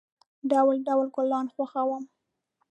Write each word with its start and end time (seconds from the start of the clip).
ډول، 0.51 0.77
ډول 0.87 1.07
گلان 1.15 1.45
خوښوم. 1.53 2.03